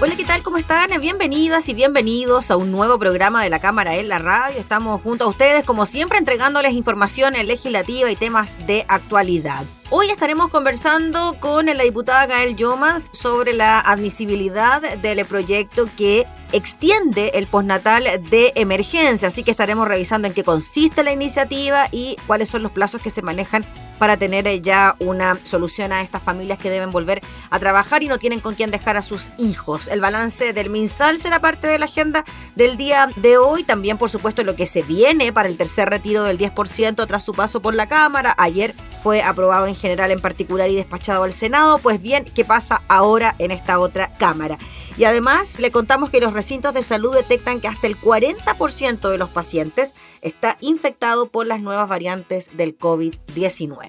[0.00, 0.44] Hola, ¿qué tal?
[0.44, 0.88] ¿Cómo están?
[1.00, 4.56] Bienvenidas y bienvenidos a un nuevo programa de la Cámara en la Radio.
[4.56, 9.64] Estamos junto a ustedes, como siempre, entregándoles información legislativa y temas de actualidad.
[9.90, 17.32] Hoy estaremos conversando con la diputada Gael Yomas sobre la admisibilidad del proyecto que extiende
[17.34, 22.48] el postnatal de emergencia, así que estaremos revisando en qué consiste la iniciativa y cuáles
[22.48, 23.66] son los plazos que se manejan
[23.98, 27.20] para tener ya una solución a estas familias que deben volver
[27.50, 29.88] a trabajar y no tienen con quién dejar a sus hijos.
[29.88, 34.10] El balance del MinSal será parte de la agenda del día de hoy, también por
[34.10, 37.74] supuesto lo que se viene para el tercer retiro del 10% tras su paso por
[37.74, 38.34] la Cámara.
[38.38, 41.78] Ayer fue aprobado en general en particular y despachado al Senado.
[41.78, 44.58] Pues bien, ¿qué pasa ahora en esta otra Cámara?
[44.96, 49.16] Y además le contamos que los recintos de salud detectan que hasta el 40% de
[49.18, 53.87] los pacientes está infectado por las nuevas variantes del COVID-19.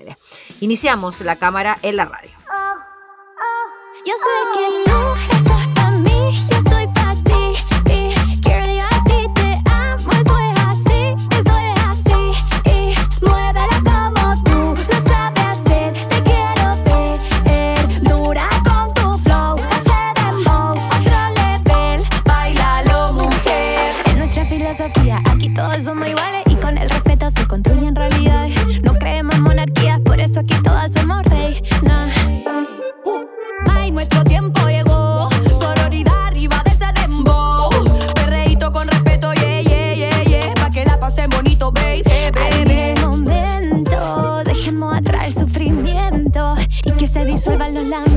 [0.59, 2.31] Iniciamos la cámara en la radio.
[4.05, 7.53] Yo sé que tú estás para mí, yo estoy para ti.
[7.85, 8.99] Y quiero decir a
[47.39, 48.08] se disuelvan los lamentos.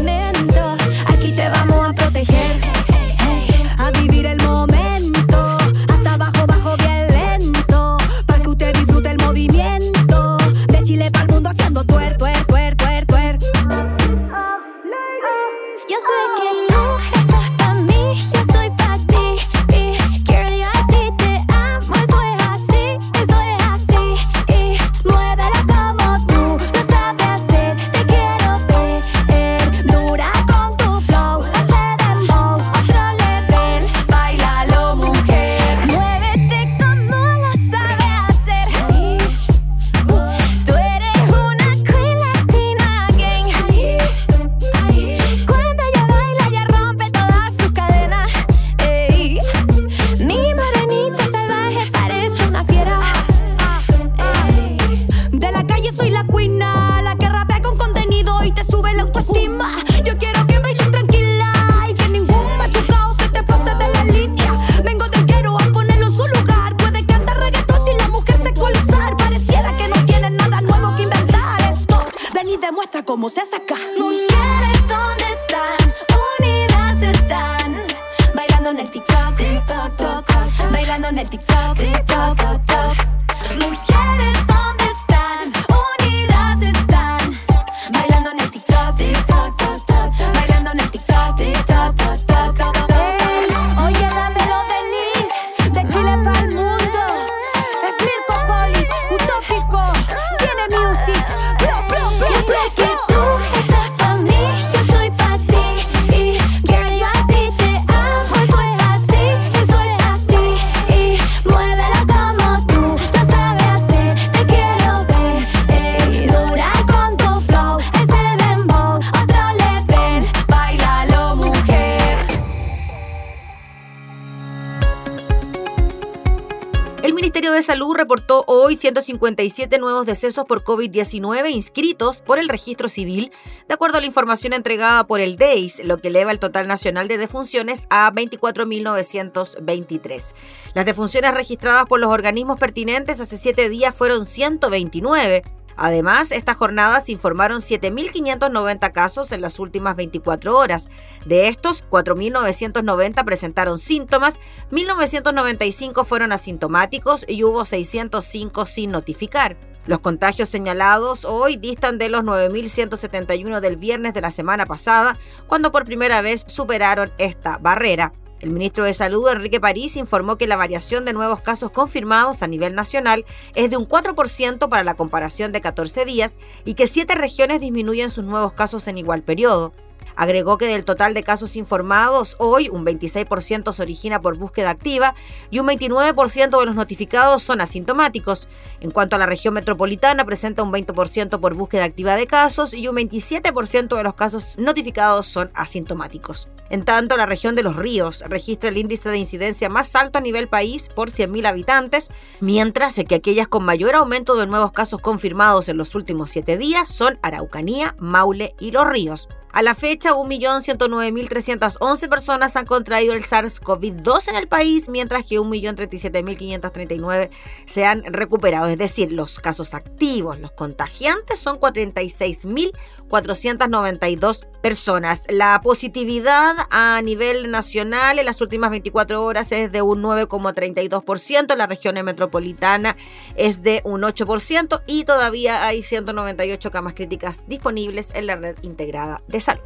[127.63, 133.31] Salud reportó hoy 157 nuevos decesos por COVID-19 inscritos por el registro civil,
[133.69, 137.07] de acuerdo a la información entregada por el DEIS, lo que eleva el total nacional
[137.09, 140.35] de defunciones a 24.923.
[140.75, 145.45] Las defunciones registradas por los organismos pertinentes hace siete días fueron 129.
[145.77, 150.89] Además, esta jornada se informaron 7.590 casos en las últimas 24 horas.
[151.27, 154.41] De estos, 4.990 presentaron síntomas,
[154.71, 159.57] 1.995 fueron asintomáticos y hubo 605 sin notificar.
[159.87, 165.73] Los contagios señalados hoy distan de los 9.171 del viernes de la semana pasada, cuando
[165.73, 168.13] por primera vez superaron esta barrera.
[168.43, 172.49] El ministro de Salud, Enrique París, informó que la variación de nuevos casos confirmados a
[172.49, 173.25] nivel nacional
[173.55, 178.11] es de un 4% para la comparación de 14 días y que siete regiones disminuyen
[178.11, 179.73] sus nuevos casos en igual periodo.
[180.17, 185.15] Agregó que del total de casos informados, hoy un 26% se origina por búsqueda activa
[185.51, 188.49] y un 29% de los notificados son asintomáticos.
[188.81, 192.89] En cuanto a la región metropolitana, presenta un 20% por búsqueda activa de casos y
[192.89, 196.49] un 27% de los casos notificados son asintomáticos.
[196.71, 200.23] En tanto, la región de los ríos registra el índice de incidencia más alto a
[200.23, 202.09] nivel país por 100.000 habitantes,
[202.41, 206.89] mientras que aquellas con mayor aumento de nuevos casos confirmados en los últimos siete días
[206.89, 209.29] son Araucanía, Maule y Los Ríos.
[209.53, 217.29] A la fecha, 1.109.311 personas han contraído el SARS-CoV-2 en el país, mientras que 1.037.539
[217.67, 218.69] se han recuperado.
[218.69, 225.25] Es decir, los casos activos, los contagiantes, son 46.492 personas.
[225.29, 231.67] La positividad a nivel nacional en las últimas 24 horas es de un 9,32%, la
[231.67, 232.97] región metropolitana
[233.37, 239.23] es de un 8% y todavía hay 198 camas críticas disponibles en la red integrada
[239.29, 239.63] de salud.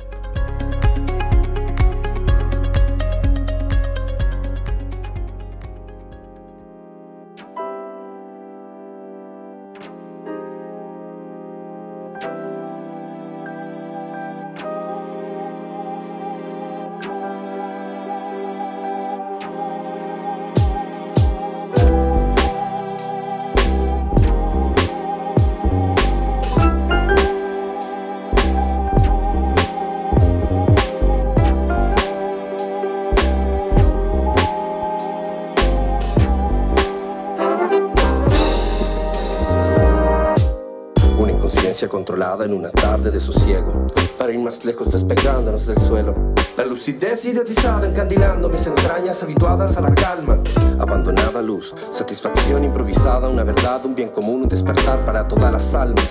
[41.89, 43.87] Controlada en una tarde de sosiego.
[44.19, 46.15] Para ir más lejos despegándonos del suelo.
[46.57, 50.41] La lucidez idiotizada encandilando mis entrañas habituadas a la calma.
[50.79, 56.09] Abandonada luz, satisfacción improvisada, una verdad, un bien común, un despertar para todas las almas.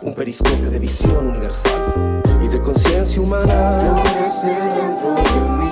[0.00, 3.80] Un periscopio de visión universal y de conciencia humana.
[3.80, 5.63] Florece dentro de mí.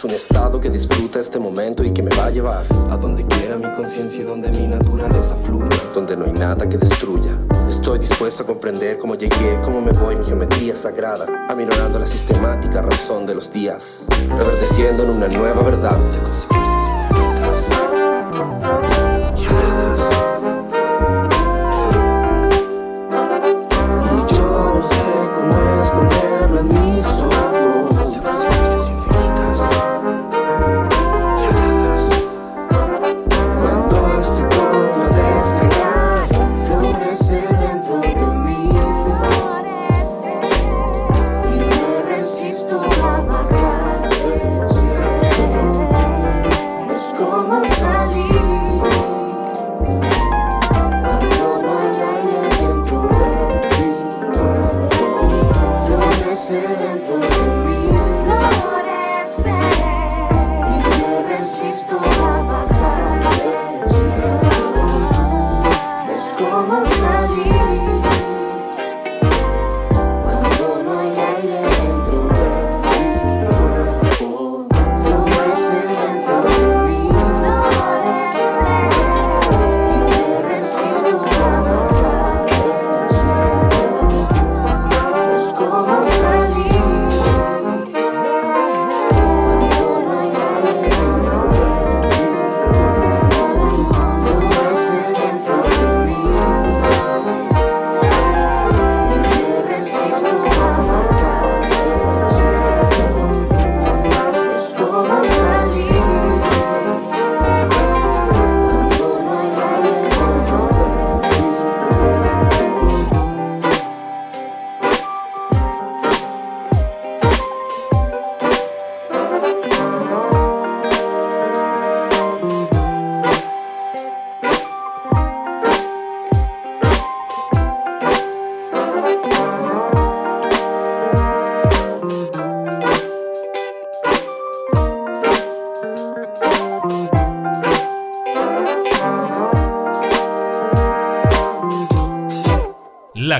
[0.00, 3.26] Es un estado que disfruta este momento y que me va a llevar a donde
[3.26, 7.36] quiera mi conciencia y donde mi naturaleza fluya, donde no hay nada que destruya.
[7.68, 12.80] Estoy dispuesto a comprender cómo llegué, cómo me voy, mi geometría sagrada, aminorando la sistemática
[12.80, 14.04] razón de los días,
[14.38, 15.98] reverdeciendo en una nueva verdad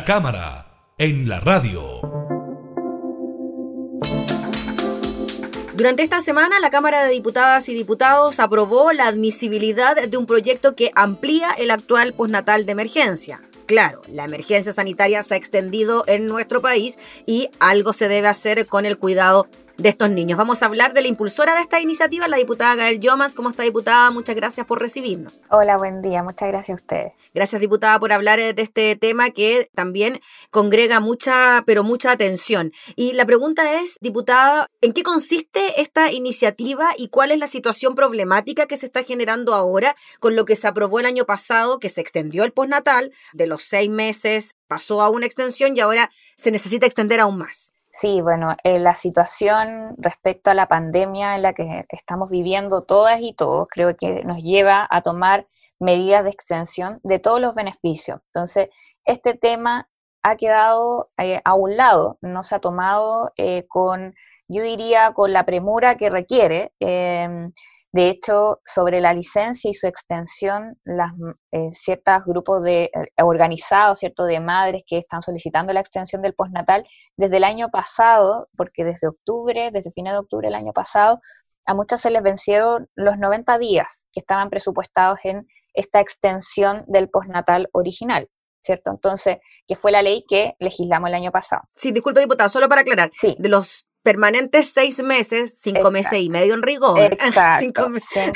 [0.04, 2.00] cámara, en la radio.
[5.74, 10.74] Durante esta semana, la Cámara de Diputadas y Diputados aprobó la admisibilidad de un proyecto
[10.74, 13.42] que amplía el actual postnatal de emergencia.
[13.66, 18.66] Claro, la emergencia sanitaria se ha extendido en nuestro país y algo se debe hacer
[18.66, 19.48] con el cuidado
[19.80, 20.36] de estos niños.
[20.36, 23.34] Vamos a hablar de la impulsora de esta iniciativa, la diputada Gael Yomas.
[23.34, 24.10] ¿Cómo está, diputada?
[24.10, 25.40] Muchas gracias por recibirnos.
[25.48, 26.22] Hola, buen día.
[26.22, 27.12] Muchas gracias a ustedes.
[27.32, 30.20] Gracias, diputada, por hablar eh, de este tema que también
[30.50, 32.72] congrega mucha, pero mucha atención.
[32.94, 37.94] Y la pregunta es, diputada, ¿en qué consiste esta iniciativa y cuál es la situación
[37.94, 41.88] problemática que se está generando ahora con lo que se aprobó el año pasado, que
[41.88, 46.50] se extendió el postnatal de los seis meses, pasó a una extensión y ahora se
[46.50, 47.70] necesita extender aún más?
[47.92, 53.18] Sí, bueno, eh, la situación respecto a la pandemia en la que estamos viviendo todas
[53.20, 55.48] y todos, creo que nos lleva a tomar
[55.80, 58.20] medidas de extensión de todos los beneficios.
[58.26, 58.68] Entonces,
[59.04, 59.88] este tema
[60.22, 64.14] ha quedado eh, a un lado, no se ha tomado eh, con,
[64.46, 66.72] yo diría, con la premura que requiere.
[67.92, 71.12] De hecho, sobre la licencia y su extensión, las
[71.50, 76.34] eh, ciertos grupos de eh, organizados, cierto, de madres que están solicitando la extensión del
[76.34, 81.20] postnatal desde el año pasado, porque desde octubre, desde fines de octubre del año pasado,
[81.66, 87.08] a muchas se les vencieron los 90 días que estaban presupuestados en esta extensión del
[87.10, 88.26] postnatal original.
[88.62, 88.90] ¿Cierto?
[88.90, 91.62] Entonces, que fue la ley que legislamos el año pasado.
[91.76, 93.10] Sí, disculpe, diputada, solo para aclarar.
[93.14, 93.34] Sí.
[93.38, 97.16] De los permanentes seis meses, cinco meses y medio en rigor.
[97.58, 98.32] cinco, meses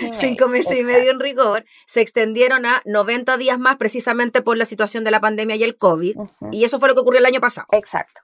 [0.00, 0.12] y medio.
[0.12, 4.64] cinco meses y medio en rigor, se extendieron a 90 días más precisamente por la
[4.64, 6.16] situación de la pandemia y el COVID.
[6.52, 7.66] Y eso fue lo que ocurrió el año pasado.
[7.72, 8.22] Exacto.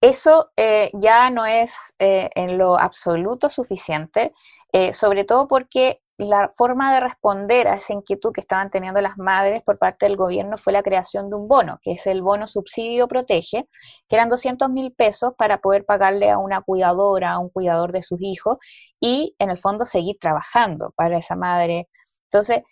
[0.00, 4.32] Eso eh, ya no es eh, en lo absoluto suficiente,
[4.72, 9.18] eh, sobre todo porque la forma de responder a esa inquietud que estaban teniendo las
[9.18, 12.46] madres por parte del gobierno fue la creación de un bono, que es el bono
[12.46, 13.68] subsidio protege,
[14.08, 18.02] que eran 200 mil pesos para poder pagarle a una cuidadora, a un cuidador de
[18.02, 18.58] sus hijos
[19.00, 21.88] y en el fondo seguir trabajando para esa madre.
[22.24, 22.62] Entonces,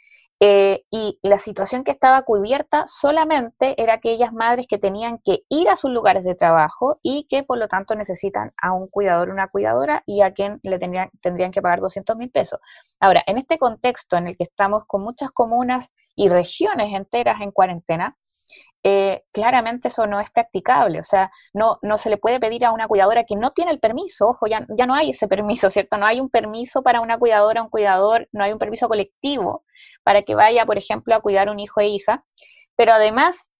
[0.44, 5.68] eh, y la situación que estaba cubierta solamente era aquellas madres que tenían que ir
[5.68, 9.46] a sus lugares de trabajo y que por lo tanto necesitan a un cuidador una
[9.46, 12.58] cuidadora y a quien le tendrían, tendrían que pagar 200 mil pesos.
[12.98, 17.52] Ahora, en este contexto en el que estamos con muchas comunas y regiones enteras en
[17.52, 18.16] cuarentena,
[18.84, 21.00] eh, claramente eso no es practicable.
[21.00, 23.80] O sea, no, no se le puede pedir a una cuidadora que no tiene el
[23.80, 25.96] permiso, ojo, ya, ya no hay ese permiso, ¿cierto?
[25.96, 29.64] No hay un permiso para una cuidadora, un cuidador, no hay un permiso colectivo
[30.02, 32.24] para que vaya, por ejemplo, a cuidar un hijo e hija.
[32.76, 33.51] Pero además,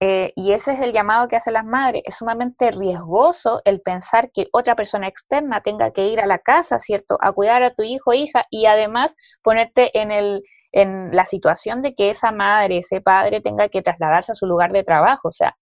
[0.00, 4.30] eh, y ese es el llamado que hacen las madres, es sumamente riesgoso el pensar
[4.32, 7.82] que otra persona externa tenga que ir a la casa, ¿cierto?, a cuidar a tu
[7.82, 12.78] hijo e hija y además ponerte en el en la situación de que esa madre,
[12.78, 15.28] ese padre tenga que trasladarse a su lugar de trabajo.
[15.28, 15.56] O sea,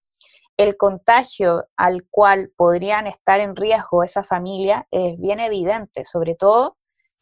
[0.57, 6.77] el contagio al cual podrían estar en riesgo esa familia es bien evidente, sobre todo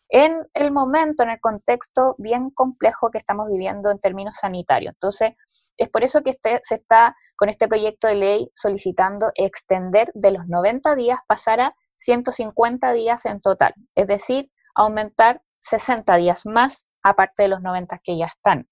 [0.09, 4.95] en el momento, en el contexto bien complejo que estamos viviendo en términos sanitarios.
[4.95, 5.33] Entonces,
[5.77, 10.33] es por eso que este, se está con este proyecto de ley solicitando extender de
[10.33, 16.87] los 90 días, pasar a 150 días en total, es decir, aumentar 60 días más
[17.03, 18.69] aparte de los 90 que ya están.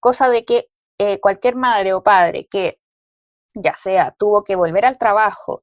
[0.00, 0.66] Cosa de que
[0.98, 2.78] eh, cualquier madre o padre que
[3.54, 5.62] ya sea tuvo que volver al trabajo,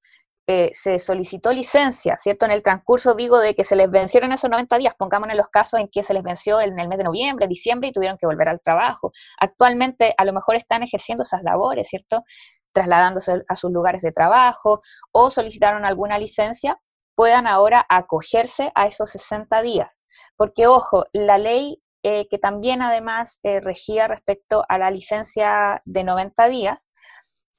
[0.52, 2.44] eh, se solicitó licencia, ¿cierto?
[2.46, 5.80] En el transcurso, digo, de que se les vencieron esos 90 días, pongámonos los casos
[5.80, 8.50] en que se les venció en el mes de noviembre, diciembre y tuvieron que volver
[8.50, 9.12] al trabajo.
[9.40, 12.24] Actualmente, a lo mejor están ejerciendo esas labores, ¿cierto?
[12.72, 16.82] Trasladándose a sus lugares de trabajo o solicitaron alguna licencia,
[17.14, 20.00] puedan ahora acogerse a esos 60 días.
[20.36, 26.04] Porque, ojo, la ley eh, que también además eh, regía respecto a la licencia de
[26.04, 26.90] 90 días,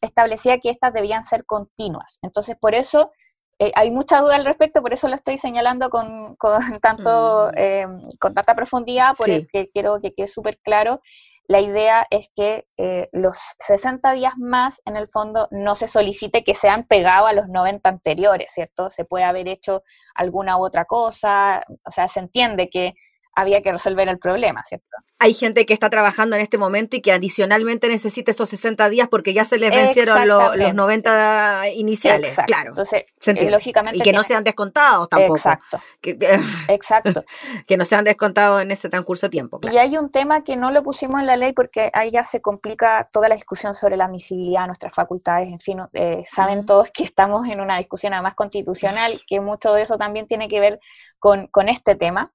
[0.01, 2.19] establecía que estas debían ser continuas.
[2.23, 3.11] Entonces, por eso
[3.59, 6.37] eh, hay mucha duda al respecto, por eso lo estoy señalando con,
[6.83, 8.19] tanto, mm.
[8.19, 11.01] con tanta profundidad, porque quiero que quede súper claro.
[11.47, 12.69] La idea es que
[13.11, 17.49] los 60 días más, en el fondo, no se solicite que sean pegados a los
[17.49, 18.89] 90 anteriores, ¿cierto?
[18.89, 19.83] Se puede haber hecho
[20.15, 22.95] alguna u otra cosa, o sea, se entiende que
[23.35, 24.87] había que resolver el problema, ¿cierto?
[25.19, 29.09] Hay gente que está trabajando en este momento y que adicionalmente necesita esos 60 días
[29.09, 32.71] porque ya se les vencieron los 90 iniciales, claro.
[32.71, 33.99] Entonces, eh, lógicamente...
[33.99, 35.37] Y que no sean descontados tampoco.
[35.37, 35.81] Exacto.
[36.01, 36.17] Que,
[36.69, 37.25] Exacto.
[37.67, 39.61] que no sean descontados en ese transcurso de tiempo.
[39.71, 42.41] Y hay un tema que no lo pusimos en la ley porque ahí ya se
[42.41, 47.05] complica toda la discusión sobre la admisibilidad, nuestras facultades, en fin, eh, saben todos que
[47.05, 50.81] estamos en una discusión además constitucional, que mucho de eso también tiene que ver
[51.19, 52.33] con, con este tema.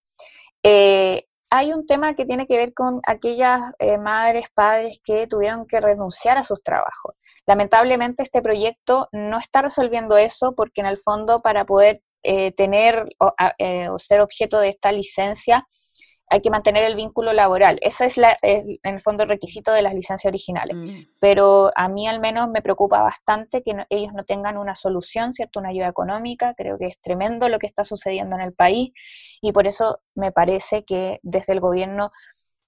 [0.67, 5.67] Eh, hay un tema que tiene que ver con aquellas eh, madres, padres que tuvieron
[5.67, 7.13] que renunciar a sus trabajos.
[7.45, 13.07] Lamentablemente este proyecto no está resolviendo eso porque en el fondo para poder eh, tener
[13.59, 15.63] eh, o, ser objeto de esta licencia,
[16.27, 17.77] hay que mantener el vínculo laboral.
[17.81, 20.75] Ese es, la, en el fondo el requisito de las licencias originales.
[20.75, 21.09] Mm.
[21.19, 25.59] Pero a mí al menos me preocupa bastante que ellos no tengan una solución, ¿cierto?
[25.59, 26.53] Una ayuda económica.
[26.57, 28.91] Creo que es tremendo lo que está sucediendo en el país
[29.41, 32.11] y por eso me parece que desde el gobierno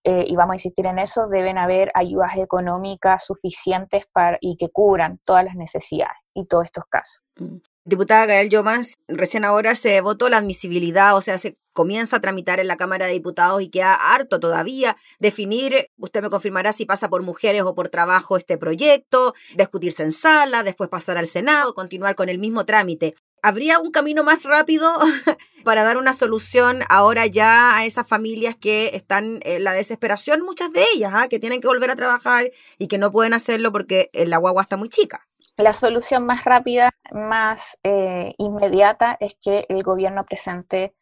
[0.04, 4.70] eh, y vamos a insistir en eso, deben haber ayudas económicas suficientes para, y que
[4.70, 7.24] cubran todas las necesidades y todos estos casos.
[7.36, 7.58] Mm.
[7.84, 12.60] Diputada Gael Yomas, recién ahora se votó la admisibilidad, o sea, se comienza a tramitar
[12.60, 17.08] en la Cámara de Diputados y queda harto todavía definir, usted me confirmará si pasa
[17.08, 22.16] por mujeres o por trabajo este proyecto, discutirse en sala, después pasar al Senado, continuar
[22.16, 23.14] con el mismo trámite.
[23.44, 24.92] ¿Habría un camino más rápido
[25.64, 30.74] para dar una solución ahora ya a esas familias que están en la desesperación, muchas
[30.74, 31.28] de ellas, ¿ah?
[31.28, 34.78] que tienen que volver a trabajar y que no pueden hacerlo porque la guagua está
[34.78, 35.28] muy chica?
[35.58, 40.96] La solución más rápida, más eh, inmediata, es que el gobierno presente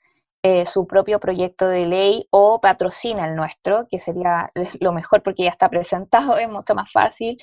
[0.48, 5.46] eh, su propio proyecto de ley o patrocina el nuestro, que sería lo mejor porque
[5.46, 7.40] ya está presentado, es mucho más fácil.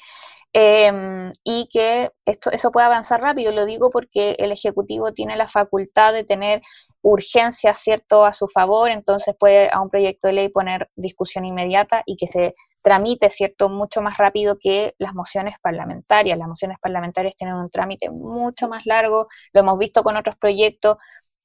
[0.53, 3.51] Em, y que esto, eso pueda avanzar rápido.
[3.51, 6.63] Lo digo porque el Ejecutivo tiene la facultad de tener
[7.03, 12.03] urgencia, ¿cierto?, a su favor, entonces puede a un proyecto de ley poner discusión inmediata
[12.07, 12.55] y que se
[12.85, 16.39] tramite, ¿cierto?, mucho más rápido que las mociones parlamentarias.
[16.39, 20.99] Las mociones parlamentarias tienen un trámite mucho más largo, lo hemos visto con otros proyectos,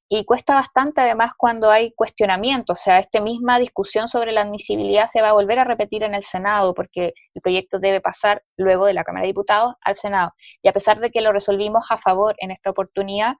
[0.08, 5.08] y cuesta bastante además cuando hay cuestionamiento, o sea, esta misma discusión sobre la admisibilidad
[5.12, 8.86] se va a volver a repetir en el Senado porque el proyecto debe pasar luego
[8.86, 10.32] de la Cámara de Diputados al Senado.
[10.62, 13.34] Y a pesar de que lo resolvimos a favor en esta oportunidad,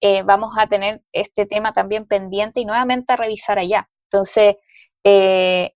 [0.00, 3.88] eh, vamos a tener este tema también pendiente y nuevamente a revisar allá.
[4.10, 4.56] Entonces,
[5.04, 5.72] eh,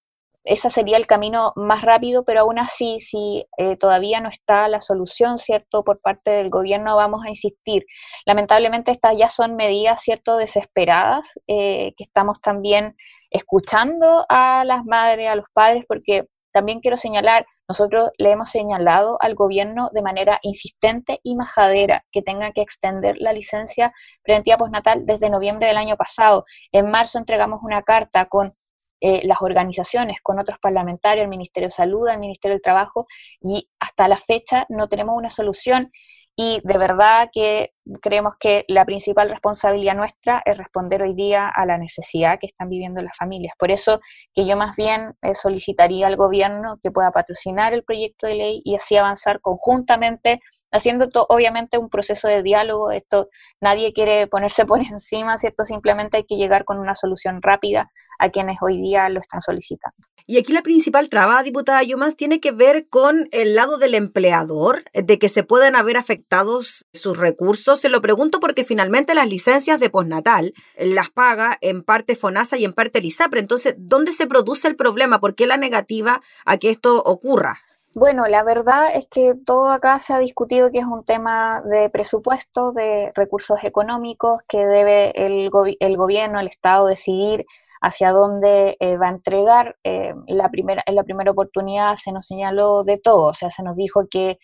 [0.48, 4.80] ese sería el camino más rápido, pero aún así, si eh, todavía no está la
[4.80, 7.84] solución, ¿cierto?, por parte del gobierno, vamos a insistir.
[8.24, 12.96] Lamentablemente estas ya son medidas, ¿cierto?, desesperadas, eh, que estamos también
[13.30, 19.18] escuchando a las madres, a los padres, porque también quiero señalar, nosotros le hemos señalado
[19.20, 25.04] al gobierno de manera insistente y majadera que tenga que extender la licencia preventiva postnatal
[25.04, 26.44] desde noviembre del año pasado.
[26.72, 28.54] En marzo entregamos una carta con
[29.00, 33.06] eh, las organizaciones, con otros parlamentarios, el Ministerio de Salud, el Ministerio del Trabajo,
[33.40, 35.92] y hasta la fecha no tenemos una solución.
[36.40, 41.66] Y de verdad que creemos que la principal responsabilidad nuestra es responder hoy día a
[41.66, 43.54] la necesidad que están viviendo las familias.
[43.58, 43.98] Por eso
[44.32, 48.62] que yo más bien eh, solicitaría al gobierno que pueda patrocinar el proyecto de ley
[48.64, 53.28] y así avanzar conjuntamente haciendo obviamente un proceso de diálogo, esto
[53.60, 55.64] nadie quiere ponerse por encima, ¿cierto?
[55.64, 60.06] Simplemente hay que llegar con una solución rápida a quienes hoy día lo están solicitando.
[60.30, 64.84] Y aquí la principal traba, diputada Yumas, tiene que ver con el lado del empleador,
[64.92, 67.80] de que se puedan haber afectados sus recursos.
[67.80, 72.66] Se lo pregunto porque finalmente las licencias de postnatal las paga en parte FONASA y
[72.66, 75.18] en parte el Entonces, ¿dónde se produce el problema?
[75.18, 77.60] ¿Por qué la negativa a que esto ocurra?
[77.94, 81.88] Bueno, la verdad es que todo acá se ha discutido que es un tema de
[81.88, 87.46] presupuesto, de recursos económicos, que debe el, el gobierno, el Estado decidir
[87.80, 89.76] hacia dónde eh, va a entregar.
[89.84, 93.62] Eh, la primera, en la primera oportunidad se nos señaló de todo, o sea, se
[93.62, 94.38] nos dijo que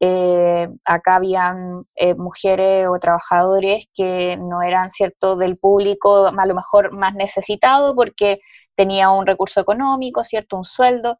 [0.00, 1.84] eh, acá habían
[2.16, 8.38] mujeres o trabajadores que no eran cierto del público a lo mejor más necesitado porque
[8.76, 11.18] tenía un recurso económico, cierto, un sueldo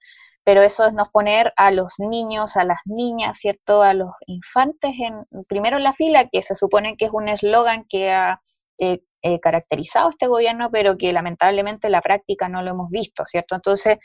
[0.48, 3.82] pero eso es nos poner a los niños, a las niñas, ¿cierto?
[3.82, 7.84] A los infantes en, primero en la fila, que se supone que es un eslogan
[7.86, 8.40] que ha
[8.78, 13.24] eh, eh, caracterizado este gobierno, pero que lamentablemente en la práctica no lo hemos visto,
[13.24, 13.54] ¿cierto?
[13.54, 13.98] Entonces,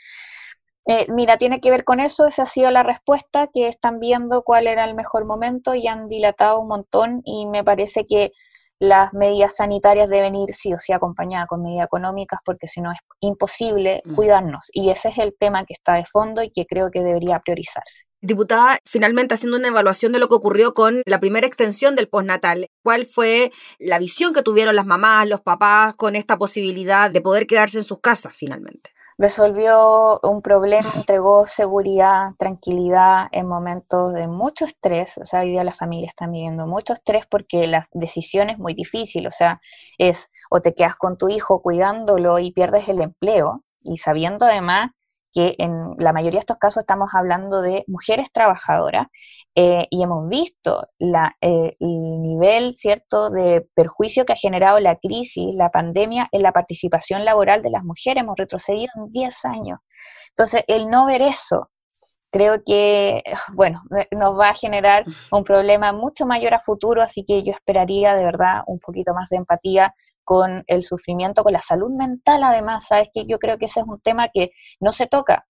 [0.86, 4.42] eh, mira, tiene que ver con eso, esa ha sido la respuesta, que están viendo
[4.42, 8.32] cuál era el mejor momento y han dilatado un montón y me parece que
[8.78, 12.92] las medidas sanitarias deben ir sí o sí acompañadas con medidas económicas porque si no
[12.92, 14.14] es imposible mm.
[14.14, 14.68] cuidarnos.
[14.72, 18.04] Y ese es el tema que está de fondo y que creo que debería priorizarse.
[18.26, 22.68] Diputada, finalmente haciendo una evaluación de lo que ocurrió con la primera extensión del postnatal,
[22.82, 27.46] ¿cuál fue la visión que tuvieron las mamás, los papás con esta posibilidad de poder
[27.46, 28.94] quedarse en sus casas finalmente?
[29.18, 35.18] resolvió un problema, entregó seguridad, tranquilidad en momentos de mucho estrés.
[35.18, 38.72] O sea, hoy día las familias están viviendo mucho estrés porque la decisión es muy
[38.74, 39.26] difícil.
[39.26, 39.60] O sea,
[39.98, 44.90] es o te quedas con tu hijo cuidándolo y pierdes el empleo y sabiendo además
[45.34, 49.08] que en la mayoría de estos casos estamos hablando de mujeres trabajadoras
[49.56, 55.52] eh, y hemos visto eh, el nivel cierto de perjuicio que ha generado la crisis,
[55.54, 58.22] la pandemia en la participación laboral de las mujeres.
[58.22, 59.80] Hemos retrocedido en 10 años.
[60.30, 61.70] Entonces, el no ver eso,
[62.34, 63.22] creo que,
[63.54, 68.16] bueno, nos va a generar un problema mucho mayor a futuro, así que yo esperaría
[68.16, 69.94] de verdad un poquito más de empatía
[70.24, 73.86] con el sufrimiento, con la salud mental además, sabes que yo creo que ese es
[73.86, 75.46] un tema que no se toca,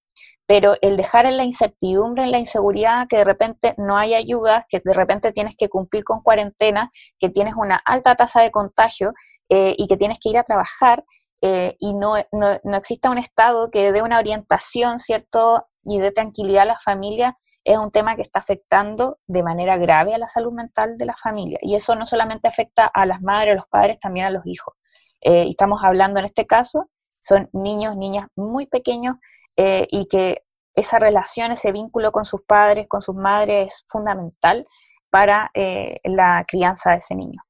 [0.46, 4.66] pero el dejar en la incertidumbre, en la inseguridad, que de repente no hay ayuda,
[4.68, 9.12] que de repente tienes que cumplir con cuarentena, que tienes una alta tasa de contagio
[9.48, 11.04] eh, y que tienes que ir a trabajar
[11.40, 15.66] eh, y no, no, no, exista un Estado que dé una orientación, ¿cierto?
[15.84, 20.14] Y dé tranquilidad a la familia, es un tema que está afectando de manera grave
[20.14, 21.58] a la salud mental de la familia.
[21.62, 24.74] Y eso no solamente afecta a las madres, a los padres, también a los hijos.
[25.20, 29.16] Eh, estamos hablando en este caso, son niños, niñas muy pequeños
[29.56, 30.42] eh, y que
[30.74, 34.66] esa relación, ese vínculo con sus padres, con sus madres es fundamental
[35.08, 37.40] para eh, la crianza de ese niño.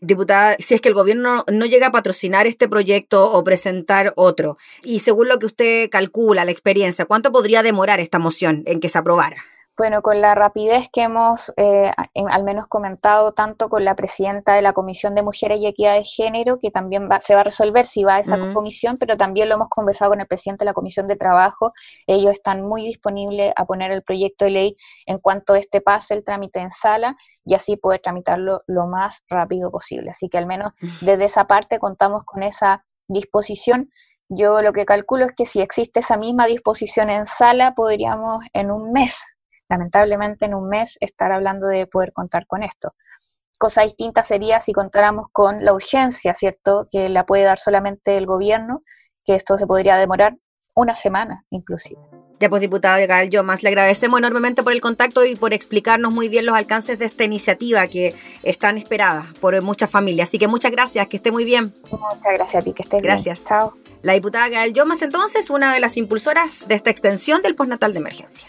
[0.00, 4.56] Diputada, si es que el gobierno no llega a patrocinar este proyecto o presentar otro,
[4.82, 8.88] y según lo que usted calcula, la experiencia, ¿cuánto podría demorar esta moción en que
[8.88, 9.36] se aprobara?
[9.80, 14.60] Bueno, con la rapidez que hemos eh, al menos comentado tanto con la presidenta de
[14.60, 18.04] la Comisión de Mujeres y Equidad de Género, que también se va a resolver si
[18.04, 21.06] va a esa comisión, pero también lo hemos conversado con el presidente de la Comisión
[21.06, 21.72] de Trabajo.
[22.06, 26.24] Ellos están muy disponibles a poner el proyecto de ley en cuanto este pase el
[26.24, 27.16] trámite en sala
[27.46, 30.10] y así poder tramitarlo lo más rápido posible.
[30.10, 33.88] Así que al menos desde esa parte contamos con esa disposición.
[34.28, 38.70] Yo lo que calculo es que si existe esa misma disposición en sala, podríamos en
[38.70, 39.39] un mes
[39.70, 42.94] lamentablemente en un mes estar hablando de poder contar con esto.
[43.58, 46.88] Cosa distinta sería si contáramos con la urgencia, ¿cierto?
[46.90, 48.82] Que la puede dar solamente el gobierno,
[49.24, 50.34] que esto se podría demorar
[50.74, 52.00] una semana inclusive.
[52.40, 56.30] Ya pues, diputada Gael más le agradecemos enormemente por el contacto y por explicarnos muy
[56.30, 60.30] bien los alcances de esta iniciativa que están esperadas por muchas familias.
[60.30, 61.74] Así que muchas gracias, que esté muy bien.
[61.90, 63.40] Muchas gracias a ti, que estés gracias.
[63.40, 63.48] bien.
[63.48, 63.76] Chao.
[64.00, 67.98] La diputada Gael Yomas, entonces, una de las impulsoras de esta extensión del postnatal de
[67.98, 68.48] emergencia.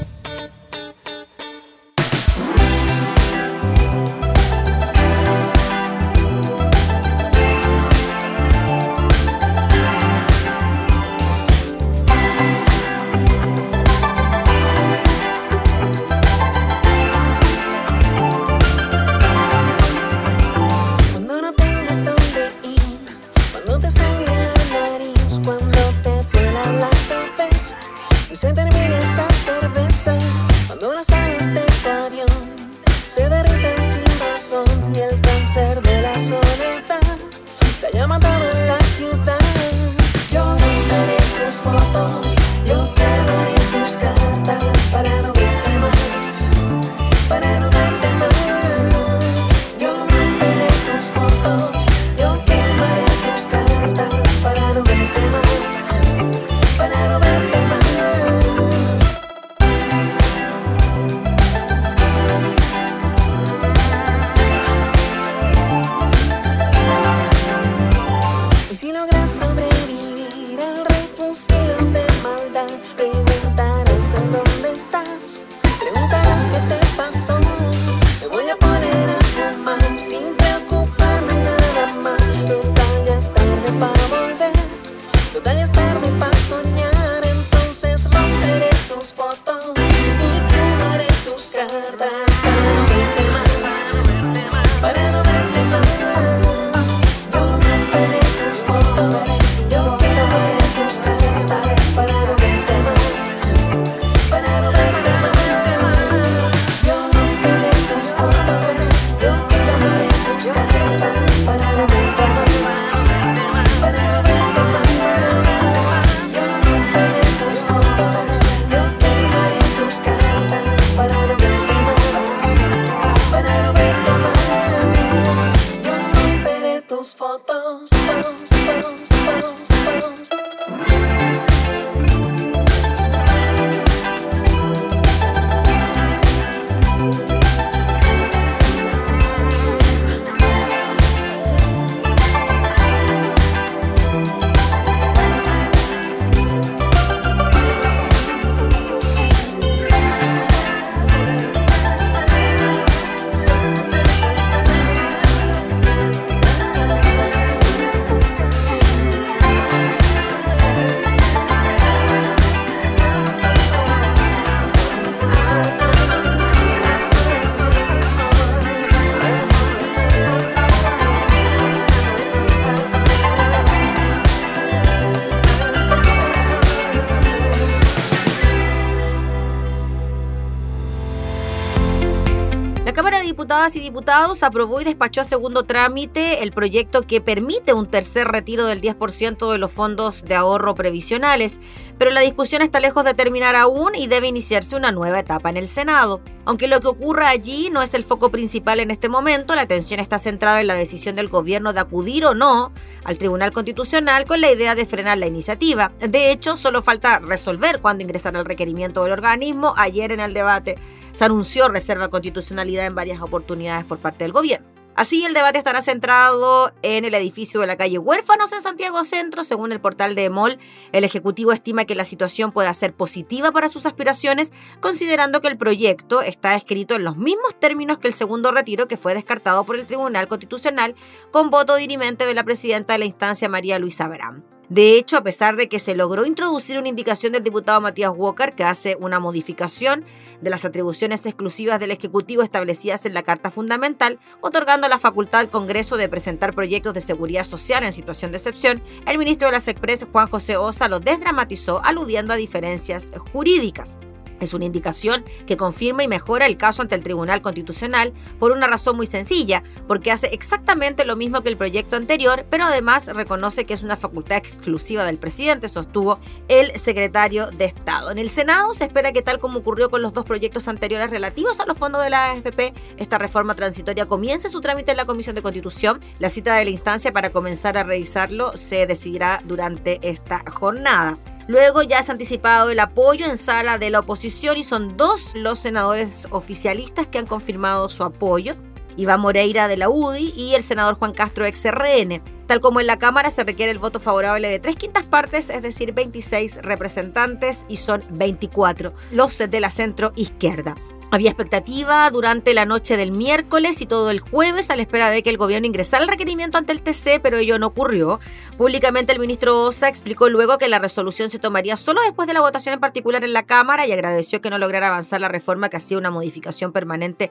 [184.11, 189.49] Aprobó y despachó a segundo trámite el proyecto que permite un tercer retiro del 10%
[189.49, 191.61] de los fondos de ahorro previsionales,
[192.01, 195.57] pero la discusión está lejos de terminar aún y debe iniciarse una nueva etapa en
[195.57, 196.19] el Senado.
[196.45, 199.99] Aunque lo que ocurra allí no es el foco principal en este momento, la atención
[199.99, 202.71] está centrada en la decisión del gobierno de acudir o no
[203.03, 205.91] al Tribunal Constitucional con la idea de frenar la iniciativa.
[205.99, 209.75] De hecho, solo falta resolver cuándo ingresar el requerimiento del organismo.
[209.77, 210.79] Ayer en el debate
[211.13, 214.80] se anunció reserva constitucionalidad en varias oportunidades por parte del gobierno.
[214.93, 219.43] Así, el debate estará centrado en el edificio de la calle Huérfanos en Santiago Centro.
[219.43, 220.57] Según el portal de EMOL,
[220.91, 224.51] el Ejecutivo estima que la situación pueda ser positiva para sus aspiraciones,
[224.81, 228.97] considerando que el proyecto está escrito en los mismos términos que el segundo retiro que
[228.97, 230.95] fue descartado por el Tribunal Constitucional
[231.31, 234.43] con voto dirimente de la presidenta de la instancia, María Luisa Abraham.
[234.71, 238.55] De hecho, a pesar de que se logró introducir una indicación del diputado Matías Walker
[238.55, 240.05] que hace una modificación
[240.41, 245.49] de las atribuciones exclusivas del Ejecutivo establecidas en la Carta Fundamental, otorgando la facultad al
[245.49, 249.67] Congreso de presentar proyectos de seguridad social en situación de excepción, el ministro de las
[249.67, 253.97] Express, Juan José Osa, lo desdramatizó aludiendo a diferencias jurídicas.
[254.41, 258.67] Es una indicación que confirma y mejora el caso ante el Tribunal Constitucional por una
[258.67, 263.65] razón muy sencilla, porque hace exactamente lo mismo que el proyecto anterior, pero además reconoce
[263.65, 268.11] que es una facultad exclusiva del presidente, sostuvo el secretario de Estado.
[268.11, 271.59] En el Senado se espera que tal como ocurrió con los dos proyectos anteriores relativos
[271.59, 275.35] a los fondos de la AFP, esta reforma transitoria comience su trámite en la Comisión
[275.35, 275.99] de Constitución.
[276.19, 281.17] La cita de la instancia para comenzar a revisarlo se decidirá durante esta jornada.
[281.47, 285.33] Luego ya se ha anticipado el apoyo en sala de la oposición y son dos
[285.35, 288.55] los senadores oficialistas que han confirmado su apoyo.
[288.97, 292.21] Iván Moreira de la UDI y el senador Juan Castro ex RN.
[292.47, 295.61] Tal como en la Cámara se requiere el voto favorable de tres quintas partes, es
[295.61, 300.75] decir, 26 representantes y son 24 los de la centro izquierda.
[301.13, 305.21] Había expectativa durante la noche del miércoles y todo el jueves a la espera de
[305.21, 308.21] que el gobierno ingresara el requerimiento ante el TC, pero ello no ocurrió.
[308.57, 312.39] Públicamente el ministro Osa explicó luego que la resolución se tomaría solo después de la
[312.39, 315.75] votación en particular en la Cámara y agradeció que no lograra avanzar la reforma que
[315.75, 317.29] hacía una modificación permanente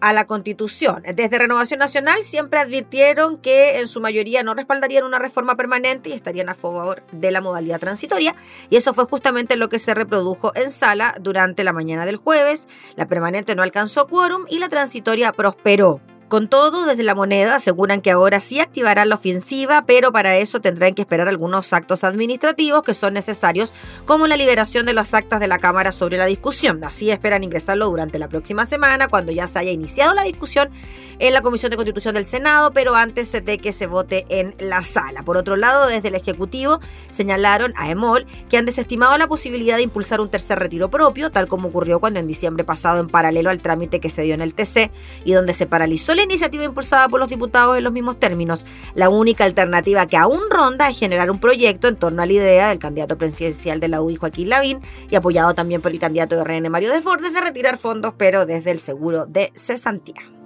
[0.00, 1.02] a la Constitución.
[1.14, 6.12] Desde Renovación Nacional siempre advirtieron que en su mayoría no respaldarían una reforma permanente y
[6.12, 8.34] estarían a favor de la modalidad transitoria.
[8.70, 12.68] Y eso fue justamente lo que se reprodujo en sala durante la mañana del jueves.
[12.96, 16.00] La permanente no alcanzó quórum y la transitoria prosperó.
[16.28, 20.60] Con todo, desde la moneda aseguran que ahora sí activarán la ofensiva, pero para eso
[20.60, 23.72] tendrán que esperar algunos actos administrativos que son necesarios,
[24.04, 26.84] como la liberación de las actas de la Cámara sobre la discusión.
[26.84, 30.68] Así esperan ingresarlo durante la próxima semana, cuando ya se haya iniciado la discusión
[31.18, 34.82] en la Comisión de Constitución del Senado, pero antes de que se vote en la
[34.82, 35.22] sala.
[35.22, 36.78] Por otro lado, desde el Ejecutivo
[37.10, 41.48] señalaron a EMOL que han desestimado la posibilidad de impulsar un tercer retiro propio, tal
[41.48, 44.54] como ocurrió cuando en diciembre pasado, en paralelo al trámite que se dio en el
[44.54, 44.90] TC
[45.24, 48.66] y donde se paralizó la iniciativa impulsada por los diputados en los mismos términos.
[48.94, 52.68] La única alternativa que aún ronda es generar un proyecto en torno a la idea
[52.68, 56.44] del candidato presidencial de la UDI, Joaquín Lavín, y apoyado también por el candidato de
[56.44, 60.37] RN, Mario Desbordes, de retirar fondos, pero desde el seguro de cesantía.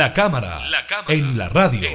[0.00, 0.62] La cámara,
[1.08, 1.90] en la radio.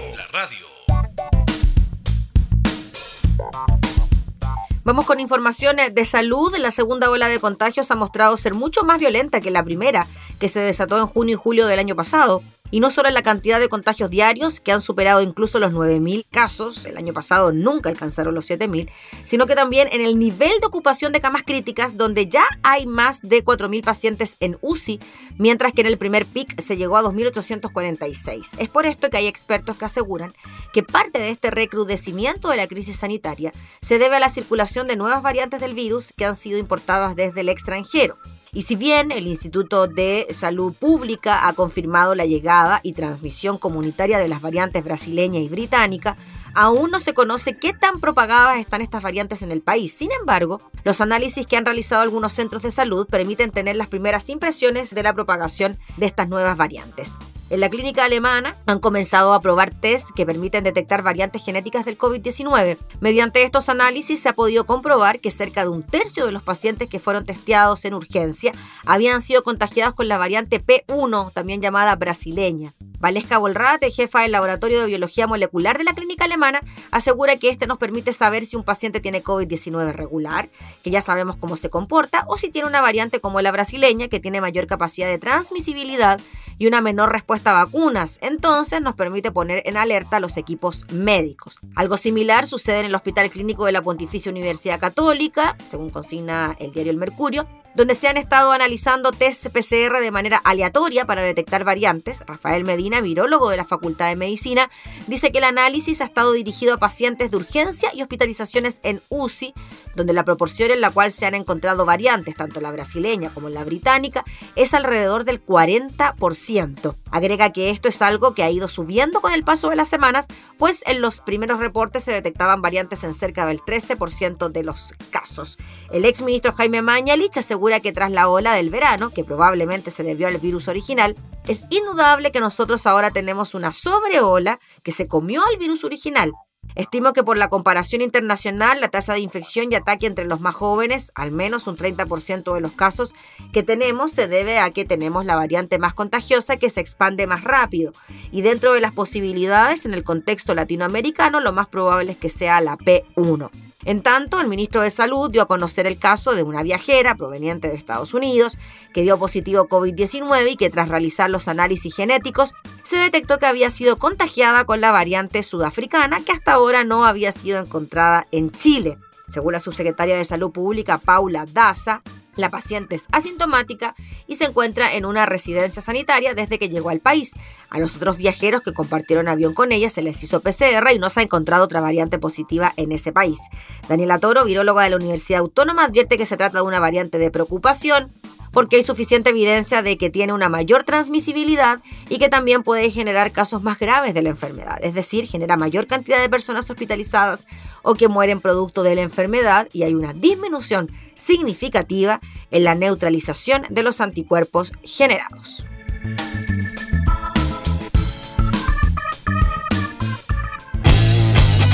[4.84, 6.56] Vamos con informaciones de salud.
[6.60, 10.06] La segunda ola de contagios ha mostrado ser mucho más violenta que la primera,
[10.40, 12.44] que se desató en junio y julio del año pasado
[12.76, 16.26] y no solo en la cantidad de contagios diarios, que han superado incluso los 9.000
[16.30, 18.90] casos, el año pasado nunca alcanzaron los 7.000,
[19.24, 23.22] sino que también en el nivel de ocupación de camas críticas, donde ya hay más
[23.22, 25.00] de 4.000 pacientes en UCI,
[25.38, 28.58] mientras que en el primer pic se llegó a 2.846.
[28.58, 30.34] Es por esto que hay expertos que aseguran
[30.74, 34.98] que parte de este recrudecimiento de la crisis sanitaria se debe a la circulación de
[34.98, 38.18] nuevas variantes del virus que han sido importadas desde el extranjero.
[38.56, 44.18] Y si bien el Instituto de Salud Pública ha confirmado la llegada y transmisión comunitaria
[44.18, 46.16] de las variantes brasileña y británica,
[46.54, 49.92] aún no se conoce qué tan propagadas están estas variantes en el país.
[49.92, 54.30] Sin embargo, los análisis que han realizado algunos centros de salud permiten tener las primeras
[54.30, 57.14] impresiones de la propagación de estas nuevas variantes.
[57.52, 61.96] En la clínica alemana han comenzado a probar test que permiten detectar variantes genéticas del
[61.96, 62.76] COVID-19.
[63.02, 66.90] Mediante estos análisis se ha podido comprobar que cerca de un tercio de los pacientes
[66.90, 68.52] que fueron testeados en urgencia
[68.84, 72.74] habían sido contagiados con la variante P1, también llamada brasileña.
[73.00, 77.68] Valesca Bolrate, jefa del Laboratorio de Biología Molecular de la clínica alemana, asegura que este
[77.68, 80.50] nos permite saber si un paciente tiene COVID-19 regular,
[80.84, 84.20] que ya sabemos cómo se comporta, o si tiene una variante como la brasileña, que
[84.20, 86.20] tiene mayor capacidad de transmisibilidad
[86.58, 88.18] y una menor respuesta a vacunas.
[88.22, 91.60] Entonces nos permite poner en alerta a los equipos médicos.
[91.76, 96.72] Algo similar sucede en el Hospital Clínico de la Pontificia Universidad Católica, según consigna el
[96.72, 101.64] diario El Mercurio, donde se han estado analizando test PCR de manera aleatoria para detectar
[101.64, 102.24] variantes.
[102.26, 104.70] Rafael Medina, virólogo de la Facultad de Medicina,
[105.08, 109.54] dice que el análisis ha estado dirigido a pacientes de urgencia y hospitalizaciones en UCI,
[109.96, 113.64] donde la proporción en la cual se han encontrado variantes, tanto la brasileña como la
[113.64, 114.24] británica,
[114.56, 116.96] es alrededor del 40%.
[117.12, 120.28] Agrega que esto es algo que ha ido subiendo con el paso de las semanas,
[120.58, 125.58] pues en los primeros reportes se detectaban variantes en cerca del 13% de los casos.
[125.92, 127.38] El exministro Jaime Mañalich
[127.80, 131.16] que tras la ola del verano, que probablemente se debió al virus original,
[131.48, 136.34] es indudable que nosotros ahora tenemos una sobreola que se comió al virus original.
[136.76, 140.56] Estimo que por la comparación internacional, la tasa de infección y ataque entre los más
[140.56, 143.14] jóvenes, al menos un 30% de los casos
[143.54, 147.44] que tenemos, se debe a que tenemos la variante más contagiosa que se expande más
[147.44, 147.94] rápido.
[148.32, 152.60] Y dentro de las posibilidades, en el contexto latinoamericano, lo más probable es que sea
[152.60, 153.50] la P1.
[153.86, 157.68] En tanto, el ministro de Salud dio a conocer el caso de una viajera proveniente
[157.68, 158.58] de Estados Unidos
[158.94, 163.70] que dio positivo COVID-19 y que tras realizar los análisis genéticos se detectó que había
[163.70, 168.98] sido contagiada con la variante sudafricana que hasta ahora no había sido encontrada en Chile.
[169.30, 172.02] Según la subsecretaria de Salud Pública Paula Daza,
[172.38, 173.96] la paciente es asintomática
[174.28, 177.34] y se encuentra en una residencia sanitaria desde que llegó al país.
[177.70, 181.10] A los otros viajeros que compartieron avión con ella se les hizo PCR y no
[181.10, 183.40] se ha encontrado otra variante positiva en ese país.
[183.88, 187.32] Daniela Toro, viróloga de la Universidad Autónoma, advierte que se trata de una variante de
[187.32, 188.12] preocupación
[188.56, 193.34] porque hay suficiente evidencia de que tiene una mayor transmisibilidad y que también puede generar
[193.34, 197.48] casos más graves de la enfermedad, es decir, genera mayor cantidad de personas hospitalizadas
[197.84, 203.64] o que mueren producto de la enfermedad y hay una disminución significativa en la neutralización
[203.70, 205.66] de los anticuerpos generados.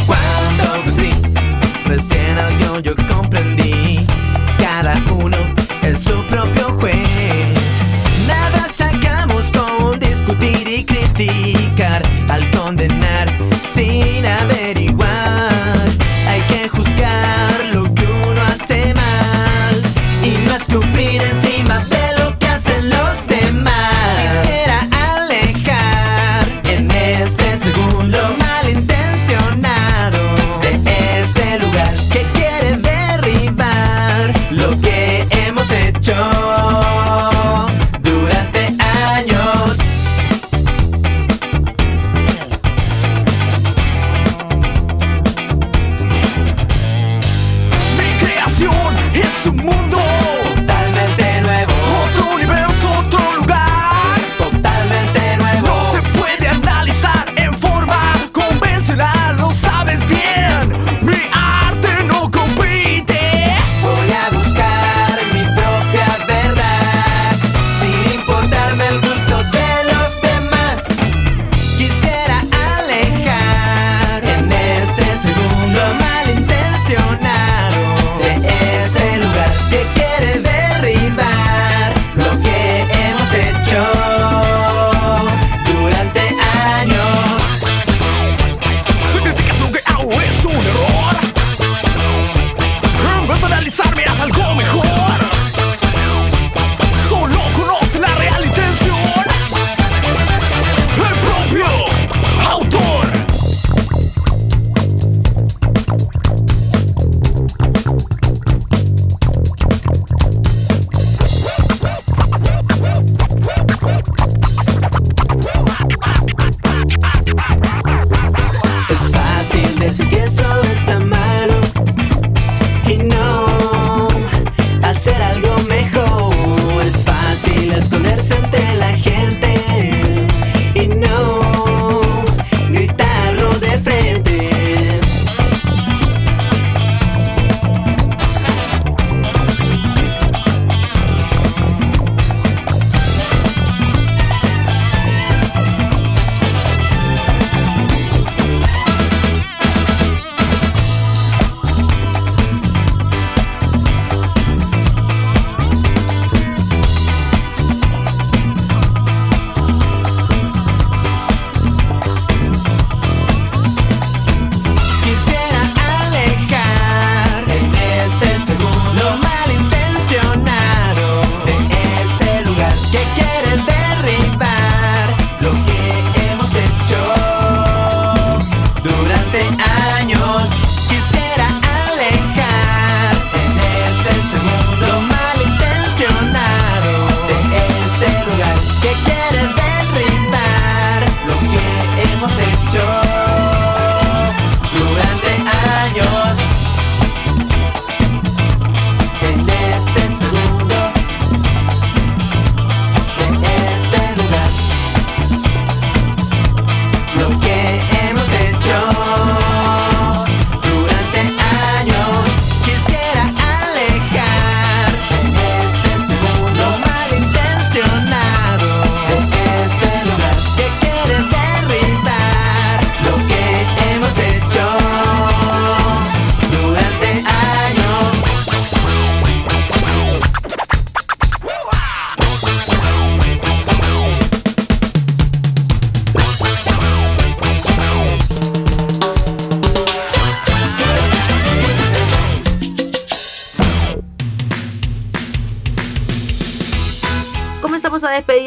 [0.07, 0.63] Cuando
[1.85, 2.31] recién
[2.83, 2.95] yo